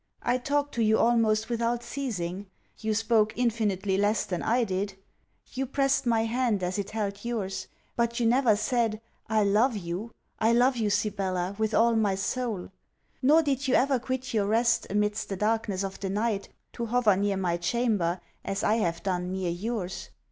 I 0.23 0.39
talked 0.39 0.73
to 0.73 0.83
you 0.83 0.97
almost 0.97 1.47
without 1.47 1.83
ceasing. 1.83 2.47
You 2.79 2.95
spoke 2.95 3.37
infinitely 3.37 3.97
less 3.99 4.25
than 4.25 4.41
I 4.41 4.63
did. 4.63 4.95
You 5.53 5.67
pressed 5.67 6.07
my 6.07 6.23
hand 6.25 6.63
as 6.63 6.79
it 6.79 6.89
held 6.89 7.23
yours: 7.23 7.67
but 7.95 8.19
you 8.19 8.25
never 8.25 8.55
said, 8.55 8.99
I 9.29 9.43
love 9.43 9.77
you! 9.77 10.09
I 10.39 10.53
love 10.53 10.75
you, 10.75 10.89
Sibella, 10.89 11.55
with 11.59 11.75
all 11.75 11.95
my 11.95 12.15
soul. 12.15 12.71
Nor 13.21 13.43
did 13.43 13.67
you 13.67 13.75
ever 13.75 13.99
quit 13.99 14.33
your 14.33 14.47
rest, 14.47 14.87
amidst 14.89 15.29
the 15.29 15.37
darkness 15.37 15.83
of 15.83 15.99
the 15.99 16.09
night, 16.09 16.49
to 16.73 16.87
hover 16.87 17.15
near 17.15 17.37
my 17.37 17.57
chamber, 17.57 18.21
as 18.43 18.63
I 18.63 18.77
have 18.77 19.03
done 19.03 19.31
near 19.31 19.51
yours. 19.51 20.09